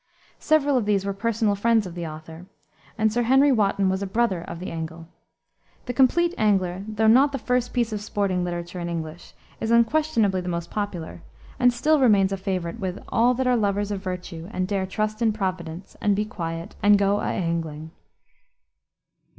Several 0.39 0.77
of 0.77 0.85
these 0.85 1.05
were 1.05 1.13
personal 1.13 1.53
friends 1.53 1.85
of 1.85 1.93
the 1.93 2.07
author, 2.07 2.47
and 2.97 3.13
Sir 3.13 3.21
Henry 3.21 3.51
Wotton 3.51 3.87
was 3.87 4.01
a 4.01 4.07
brother 4.07 4.41
of 4.41 4.57
the 4.59 4.71
angle. 4.71 5.07
The 5.85 5.93
Compleat 5.93 6.33
Angler, 6.39 6.83
though 6.87 7.05
not 7.05 7.31
the 7.31 7.37
first 7.37 7.71
piece 7.71 7.93
of 7.93 8.01
sporting 8.01 8.43
literature 8.43 8.79
in 8.79 8.89
English, 8.89 9.35
is 9.59 9.69
unquestionably 9.69 10.41
the 10.41 10.49
most 10.49 10.71
popular, 10.71 11.21
and 11.59 11.71
still 11.71 11.99
remains 11.99 12.31
a 12.31 12.37
favorite 12.37 12.79
with 12.79 12.97
"all 13.09 13.35
that 13.35 13.45
are 13.45 13.55
lovers 13.55 13.91
of 13.91 14.01
virtue, 14.01 14.49
and 14.51 14.67
dare 14.67 14.87
trust 14.87 15.21
in 15.21 15.33
providence, 15.33 15.95
and 16.01 16.15
be 16.15 16.25
quiet, 16.25 16.75
and 16.81 16.97
go 16.97 17.19
a 17.19 17.25
angling." 17.25 17.91